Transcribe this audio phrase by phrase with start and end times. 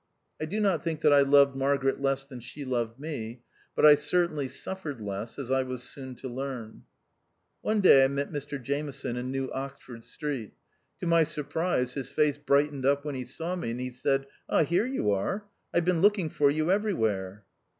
[0.41, 3.43] I do not think that I loved Margaret less than she loved me;
[3.75, 6.85] but I certainly suffered less, as I was soon to learn.
[7.61, 10.55] One day I met Mr Jameson in New Oxford Street.
[11.01, 14.63] To my surprise his face brightened up when he saw me, and he said," Ah,
[14.63, 15.45] here you are!
[15.71, 17.45] I've been looking for you everywhere."